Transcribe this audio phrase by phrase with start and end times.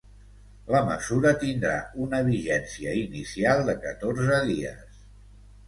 [0.75, 1.75] La mesura tindrà
[2.07, 5.01] una vigència inicial de catorze dies.